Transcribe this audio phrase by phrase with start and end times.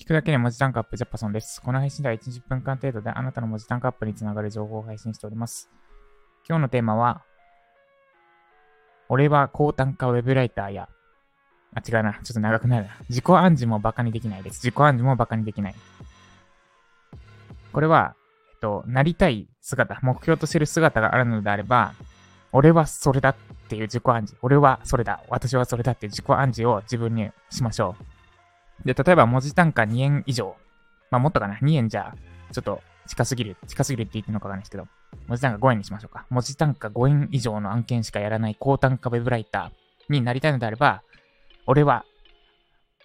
[0.00, 1.60] 聞くだけで文字単価アップジャパソンです。
[1.60, 5.68] この配信では1、0分間程度であなたの文字単価アップにつながる情報を配信しております。
[6.48, 7.22] 今日のテーマは、
[9.10, 10.88] 俺は高単価ウェブライターや、
[11.74, 12.14] あ、違うな。
[12.14, 12.96] ちょっと長くなるな。
[13.10, 14.64] 自己暗示もバカにできないです。
[14.64, 15.74] 自己暗示もバカにできない。
[17.70, 18.16] これは、
[18.52, 21.92] えっと、なりたい姿、目標としてる姿があるのであれば、
[22.52, 23.36] 俺はそれだっ
[23.68, 24.34] ていう自己暗示。
[24.40, 25.22] 俺はそれだ。
[25.28, 28.19] 私はそれだっていう自己暗示を自分にしましょう。
[28.84, 30.56] で、例えば文字単価2円以上。
[31.10, 31.56] まあ、もっとかな。
[31.56, 32.14] 2円じゃ、
[32.52, 33.56] ちょっと近すぎる。
[33.66, 34.86] 近すぎるって言ってるのかわかんないですけど。
[35.26, 36.26] 文字単価5円にしましょうか。
[36.30, 41.02] 文字単価5円以上の案件しかやらない高単価ウェブライターになりたいのであれば、
[41.66, 42.04] 俺は、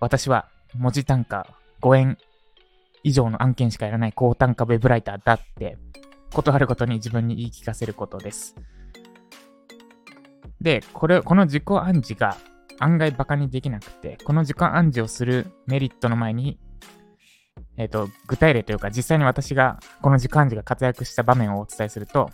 [0.00, 1.46] 私は文字単価
[1.80, 2.18] 5円
[3.02, 5.78] 以上の案件しかやらない高単価ウェブライターだって、
[6.32, 8.56] ことあることに自分に言い聞かせることです。
[10.60, 12.36] で、これ、この自己暗示が
[12.78, 16.58] 案外バカにできなくて、この自己暗示をするメリットの前に、
[17.76, 22.30] えっ、ー、と、具体例というか、実際に私がこの自己暗示が活躍した場面をお伝えすると、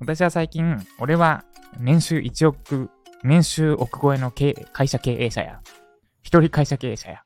[0.00, 1.44] 私は最近、俺は
[1.78, 2.90] 年収1億、
[3.22, 4.32] 年収億超えの
[4.72, 5.60] 会社経営者や、
[6.22, 7.22] 一人会社経営者や、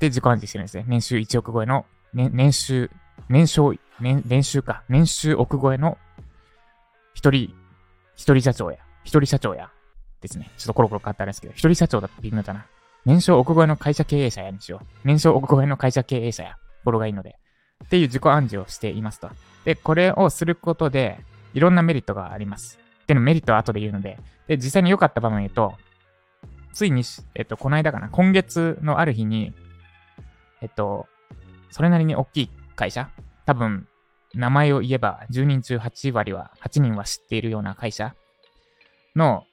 [0.00, 0.84] で自己暗示してるんですね。
[0.86, 2.90] 年収1億超えの、ね、年収、
[3.28, 5.98] 年商、年、年収か、年収億超えの
[7.14, 7.54] 一人、
[8.14, 9.70] 一人社長や、一人社長や、
[10.20, 10.50] ですね。
[10.56, 12.66] ちょっとコロコロ変わったんですけど、一人社長だって微妙だな。
[13.06, 14.86] 年商億超えの会社経営者やにしよう。
[15.04, 16.56] 年商億超えの会社経営者や。
[16.84, 17.36] 語呂がいいので。
[17.84, 19.30] っていう自己暗示をしていますと。
[19.64, 21.18] で、これをすることで、
[21.54, 22.78] いろんなメリットがあります。
[23.06, 24.18] でのメリットは後で言うので。
[24.46, 25.74] で、実際に良かった場面言うと、
[26.72, 27.02] ついに、
[27.34, 29.54] えっと、この間かな、今月のある日に、
[30.60, 31.06] えっと、
[31.70, 33.10] それなりに大きい会社
[33.46, 33.88] 多分、
[34.34, 38.14] 名前を言えば10人中8割は、8人は知っているような会社
[39.16, 39.44] の、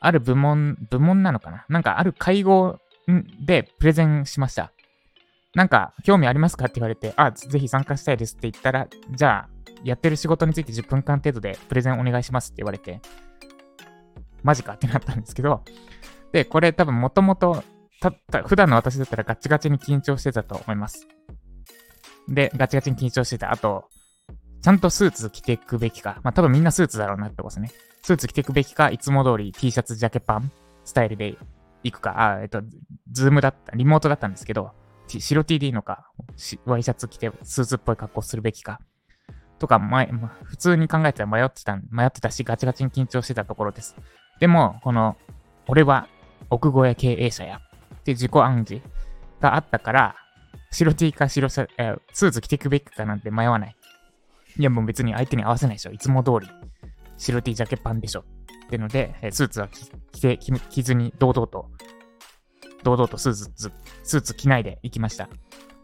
[0.00, 1.64] ある部門、部門なのかな？
[1.68, 2.78] なんかある会合
[3.44, 4.72] でプレゼンしました。
[5.54, 9.48] なんか、興味ありますかって言われて、あ、ぜひ参加したいですって言ったら、じゃあ、
[9.84, 13.00] やってる仕事について10分間程度でプレゼンお願いしますって言われて、
[14.42, 15.62] マジかってなったんですけど、
[16.32, 17.64] で、これ多分もともと、
[18.00, 21.08] たった、普段の私だったらガチガチに緊張してたと思います。
[22.28, 23.50] で、ガチガチに緊張してた。
[23.50, 23.88] あと、
[24.62, 26.20] ちゃんとスーツ着ていくべきか。
[26.22, 27.70] まあ多分みんなスーツだろうなってことですね。
[28.02, 30.52] スーツ着ていくべきか、いつも通り T シャツ、ジャケパン
[30.84, 31.36] スタイルで
[31.82, 32.34] 行くか。
[32.34, 32.62] あ、えっと、
[33.10, 34.72] ズームだった、リモートだったんですけど、
[35.08, 36.10] 白 T でいいのか、
[36.64, 38.80] ワイシャツ着てスーツっぽい格好するべきか。
[39.58, 43.96] とか、前、まあ、普通に考えたら迷ってた、迷ってたし、ガチガチに緊張してたところです。
[44.40, 45.16] でも、この、
[45.68, 46.08] 俺は
[46.50, 47.60] 奥越え経営者や、
[47.94, 48.84] って自己暗示
[49.40, 50.16] があったから、
[50.70, 53.76] 白 T か白シャ、えー、スーツ着ていくべきかなんて迷わない。
[54.58, 55.92] いやもう別に相手に合わせないでしょ。
[55.92, 56.48] いつも通り。
[57.18, 58.24] 白 T ジャケパンでしょ。
[58.66, 59.68] ってので、スーツは
[60.12, 61.70] 着て、着ずに堂々と、
[62.82, 63.72] 堂々とスーツ、
[64.02, 65.28] スーツ着ないで行きました。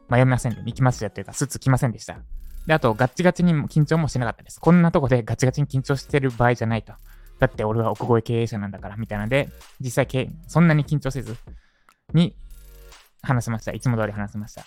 [0.08, 2.18] 迷いませんで、行きましたというか、スーツ着ませんでした。
[2.66, 4.60] で、あと、ガッチガチに緊張もしなかったです。
[4.60, 6.92] こんなとこでガチガチに緊張してる場合じゃないと。
[7.38, 9.48] だって俺は奥越え経営者なんだから、みたいなので、
[9.80, 11.36] 実際、そんなに緊張せず
[12.14, 12.36] に
[13.22, 13.72] 話せました。
[13.72, 14.64] いつも通り話せました。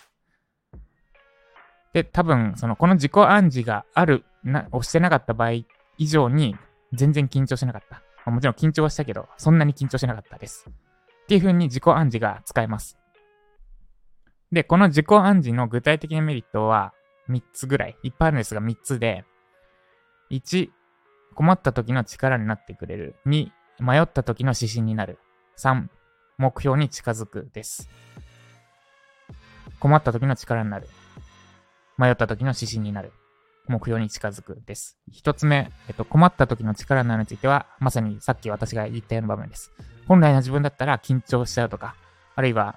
[1.96, 5.64] で、多分、その、この自己暗示がある、な、をしてなかった場合
[5.98, 6.58] 以上に、
[6.92, 8.04] 全然緊張しなかった。
[8.18, 10.70] まあ、もちろん緊張はしたけど、そんなに緊張しなかったです。
[10.70, 12.98] っていう風に自己暗示が使えます。
[14.52, 16.94] で、この自己暗示の具体的なメリットは
[17.30, 17.96] 3つぐらい。
[18.04, 19.24] いっぱいあるんですが3つで、
[20.32, 20.68] 1、
[21.34, 23.16] 困った時の力になってくれる。
[23.26, 23.48] 2、
[23.80, 25.18] 迷った時の指針になる。
[25.58, 25.88] 3、
[26.40, 27.88] 目標に近づくです。
[29.80, 30.90] 困った時の力になる。
[31.98, 33.12] 迷った時の指針になる。
[33.68, 34.98] 目標に近づくです。
[35.12, 39.72] 一つ目、えっと、困った時の力になるについては、まさにさっき私が言ったような場面です。
[40.08, 41.96] 本来の自分だったら緊張しちゃうとか、
[42.36, 42.76] あるいは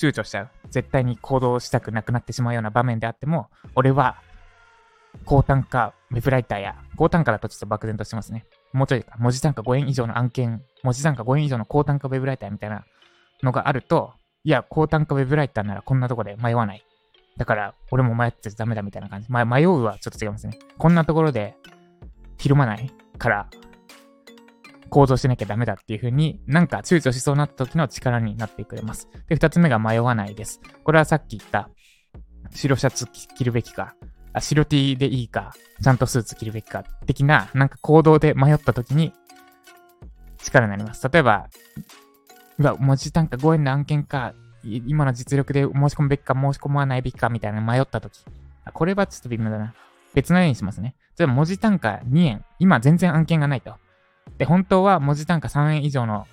[0.00, 0.48] 躊躇しちゃう。
[0.70, 4.16] 絶対に行動したくなくなってしまうような場面であっても、俺は
[5.24, 8.46] 高単価ウェブライターや、高単価だとちょっと漠然としてますね。
[8.72, 12.84] もうちょいか、文字単価5円以上の案件、文字単価5円以上の高単価ウェブライターみたいな
[13.42, 14.12] のがあると、
[14.44, 16.84] いや、高単価ウェブライターならこんなとこで迷わない。
[17.36, 19.30] だから、俺も迷ってダメだみたいな感じ。
[19.30, 20.58] ま、迷うはちょっと違いますね。
[20.78, 21.56] こんなところで、
[22.38, 23.48] ひるまないから、
[24.90, 29.08] 行動しなきゃダメだっていう風に、なんか躊躇しそうになった時の力になってくれます。
[29.28, 30.60] で、二つ目が迷わないです。
[30.84, 31.70] これはさっき言った、
[32.50, 33.94] 白シャツ着るべきか、
[34.32, 35.52] あ白 T でいいか、
[35.82, 39.12] ちゃんとスーツ着るべきか、的な、なんか行動で迷った時に、
[40.38, 41.08] 力になります。
[41.08, 41.48] 例えば、
[42.58, 48.24] うわ、文字単価5円の案件か、今の実力で申し込むべきか申し込まないべきかみたいな迷った時。
[48.72, 49.74] これはちょっと微妙だな。
[50.14, 50.96] 別のようにしますね。
[51.18, 52.44] 例えば文字単価2円。
[52.58, 53.74] 今全然案件がないと。
[54.38, 56.26] で、本当は文字単価3円以上の、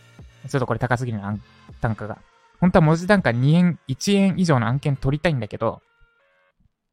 [0.47, 1.37] ちょっとこれ高すぎるな、
[1.81, 2.17] 単価が。
[2.59, 5.81] 本当は文字単価2円、1円以上の案件取りたいんだけど、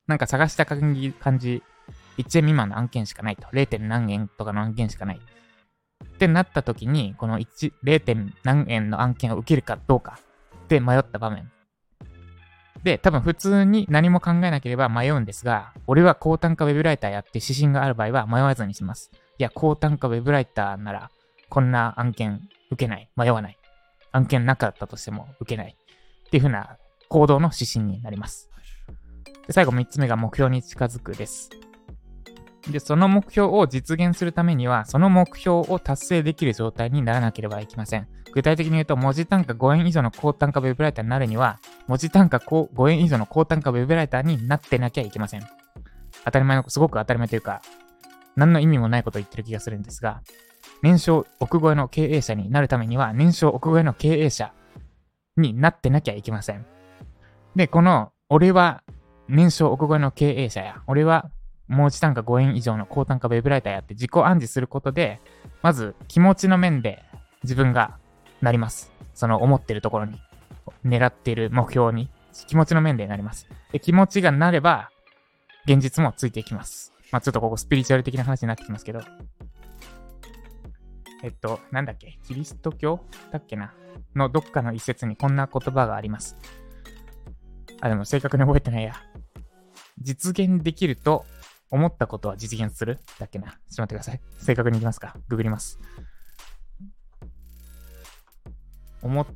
[0.06, 1.62] なんか探した感じ、感じ
[2.18, 3.48] 1円未満の案件しかないと。
[3.48, 3.78] 0.
[3.80, 5.20] 何円とかの案件しかない。
[6.04, 8.32] ってなった時に、この1、0.
[8.44, 10.18] 何円の案件を受けるかどうか
[10.64, 11.50] って迷った場面。
[12.82, 19.10] で、多分普通に何も考えなければ迷うんですが、俺は高単価ウェブライターやって指針がある場合は迷わずにします。
[19.38, 21.10] いや、高単価ウェブライターなら、
[21.48, 23.08] こんな案件受けない。
[23.16, 23.58] 迷わない。
[24.12, 25.76] 案件なかったとしても受けない。
[26.26, 26.76] っていう風な
[27.08, 28.50] 行動の指針になります。
[29.46, 31.50] で最後3つ目が目標に近づくです。
[32.70, 38.08] で、その目標を実現するためには、その目標を達成できる状態にならなければいけません。
[38.32, 45.42] 具体的に言うと、文字単価5円以上の高単価ウェブライターになるには、文字単価5円以上の高単価ウェブライターになってなきゃいけません。
[46.24, 47.60] 当たり前の、すごく当たり前というか、
[48.34, 50.22] 何の意味もないことを言ってる気がするんですが、
[50.82, 54.52] 年商億超えの経営者になるためには、年商億超えの経営者
[55.36, 56.66] になってなきゃいけません。
[57.54, 58.82] で、この、俺は
[59.28, 61.30] 年商億超えの経営者や、俺は
[61.68, 65.20] 文字単価5円以上の高単価ウェブライターやって自己暗示することで、
[65.62, 67.02] まず気持ちの面で
[67.42, 67.98] 自分が
[68.42, 68.92] なります。
[69.14, 70.20] その思ってるところに、
[70.84, 72.10] 狙ってる目標に、
[72.46, 73.48] 気持ちの面でなります。
[73.72, 74.90] で、気持ちがなれば、
[75.66, 76.92] 現実もついていきます。
[77.10, 79.00] まあちょっとここスピリチュアル的な話になってきますけど。
[81.22, 82.18] えっと、なんだっけ？
[82.26, 83.00] キリスト教
[83.32, 83.72] だっけな？
[84.14, 86.36] のどっかの一節にこんな言葉があります。
[87.80, 88.94] あ、でも正確に覚えてないや。
[90.02, 91.24] 実現できると
[91.74, 93.00] 思ったことは実現する？
[93.18, 93.48] だっけな。
[93.48, 94.20] ちょっと待ってください。
[94.38, 95.16] 正確にいきますか。
[95.26, 95.80] ググります。
[99.02, 99.26] 思っ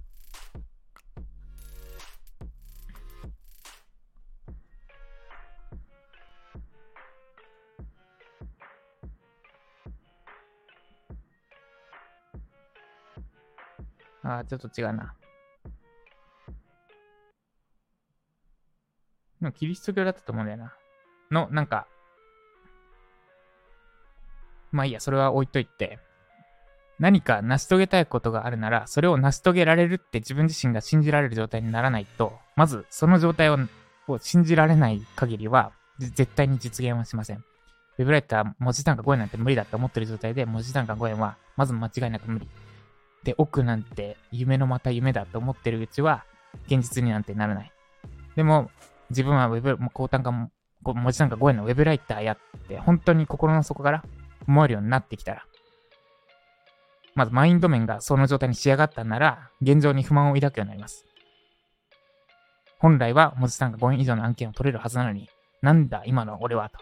[14.22, 15.14] ああ、ちょっと違うな。
[19.40, 20.72] でもキリスト教だったと思うんだよな。
[21.30, 21.88] の、なんか、
[24.72, 25.98] まあいいや、それは置いといて、
[26.98, 33.58] 何か成し遂げたいことがあるなら、それを成し遂げられるって自分自身が信じられる状態にならないと、まずその状態を
[34.20, 37.44] 信じられない限りは、絶対に実現はしません。
[37.98, 42.48] ウェブライター、文字単価5円なんて無理だって思ってる状態で、文字単価5円は、まず間違いなく無理。
[43.24, 46.24] で、奥なんて夢のまた夢だと思ってるうちは、
[46.66, 47.72] 現実になんてならない。
[48.36, 48.70] でも、
[49.10, 50.50] 自分はウェブ、高単価も、
[50.82, 52.38] 文字単価5円のウェブライターやっ
[52.68, 54.04] て、本当に心の底から
[54.46, 55.44] 思えるようになってきたら、
[57.14, 61.04] まずマインド面がその状態に仕上がったなら、現状に不満を抱くようになります。
[62.78, 65.28] 本来は文字単価5円以上の案件を取れるはずなのに、
[65.60, 66.78] なんだ今の俺はと。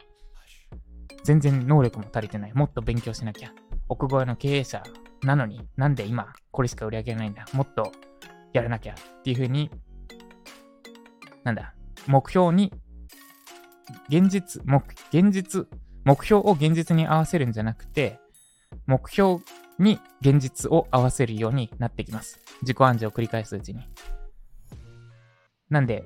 [1.25, 2.53] 全然能力も足りてない。
[2.53, 3.53] もっと勉強しなきゃ。
[3.89, 4.83] 奥越えの経営者
[5.23, 7.47] なのに、なんで今これしか売り上げないんだ。
[7.53, 7.91] もっと
[8.53, 9.71] やらなきゃっていう風に、
[11.45, 11.75] なんだ、
[12.07, 12.73] 目標に、
[14.09, 15.67] 現実、目、現実
[16.07, 18.21] 目標を現実に合わせるんじゃなくて、
[18.87, 19.43] 目標
[19.81, 22.39] に現実を合わせるようになってきます。
[22.63, 23.81] 自己暗示を繰り返すうちに。
[25.69, 26.05] なんで、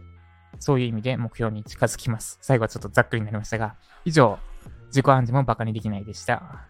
[0.58, 2.38] そういう意味で目標に近づきます。
[2.40, 3.76] 最後はちょっとざっくりになりましたが、
[4.06, 4.38] 以上、
[4.86, 6.66] 自己暗示もバカにできないでした。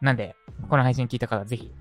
[0.00, 0.34] なんで、
[0.68, 1.72] この配信聞いた方はぜひ、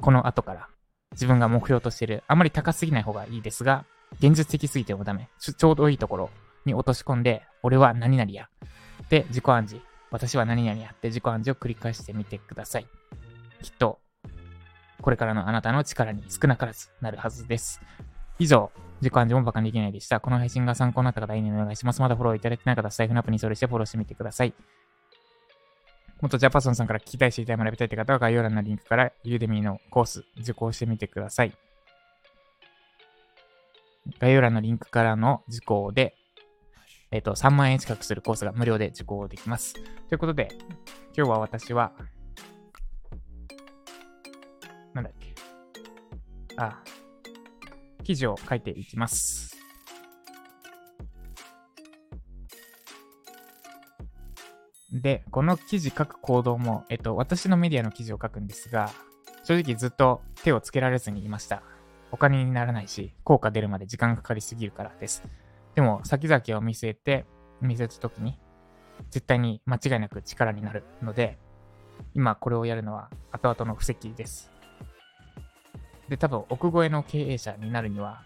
[0.00, 0.68] この後から
[1.10, 3.84] 自分が目標としてる、あまり高すぎない方がいいですが、
[4.20, 5.28] 現実的すぎてもダメ。
[5.40, 6.30] ちょうどいいところ
[6.64, 8.48] に落とし込んで、俺は何々や。
[9.08, 9.95] で、自己暗示。
[10.10, 12.86] 私は何々やって自己暗示を繰り返してみてください。
[13.62, 13.98] きっと、
[15.00, 17.80] これからのあなたの力に少なからずなるはずです。
[18.38, 18.70] 以上、
[19.00, 20.20] 自己暗示もバカにできないでした。
[20.20, 22.00] この配信が参考になった方、いいねお願いします。
[22.00, 24.54] まだフォローいただいてない方、スタイフのアプリにそれしてフォローしてみてください。
[26.20, 31.52] もっとジャパソンさんから聞きたい、知りたい、学びたいって方は概要欄のリンクからユーデミーのコース受講してみてください。
[34.18, 36.14] 概要欄のリンクからの受講で
[37.10, 39.74] えっ、ー、と、3万円近くするコースが無料で受講できます。
[39.74, 39.80] と
[40.14, 40.48] いうことで、
[41.16, 41.92] 今日は私は、
[44.92, 45.34] なんだっけ。
[46.56, 46.82] あ、
[48.02, 49.56] 記事を書いていきます。
[54.92, 58.90] で、この記事書く行動も、えっと、私のメディアの記事を書くんですが、
[59.44, 61.62] 正直ずっと手をつけられずにいました。
[62.10, 65.22] お金にならないし、効果出るまで時間がかかりすぎるからです。
[65.76, 67.26] でも、先々を見据えて、
[67.60, 68.38] 見せた時に、
[69.10, 71.38] 絶対に間違いなく力になるので、
[72.14, 74.50] 今これをやるのは後々の布石です。
[76.08, 78.22] で、多分、奥越えの経営者になるには、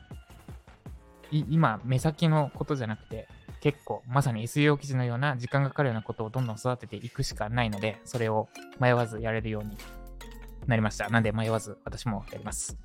[1.32, 3.26] 今、目先のことじゃなくて、
[3.60, 9.76] 結構、まさに SEO 記事のような時間がかかるようなことをどんどん育てていくしかないので、それを迷わずやれるように
[10.68, 11.08] なりました。
[11.08, 12.78] なんで迷わず私もやります。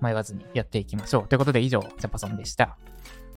[0.00, 1.28] 迷わずにやっていきましょう。
[1.28, 2.78] ということで以上、ジャパソンでした。